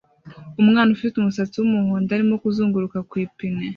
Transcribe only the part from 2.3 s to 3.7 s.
kuzunguruka ku ipine